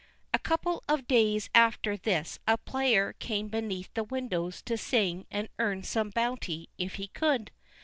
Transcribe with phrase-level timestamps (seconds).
[0.33, 5.47] A couple of days after this a player came beneath the windows to sing and
[5.59, 7.51] earn some bounty if he could.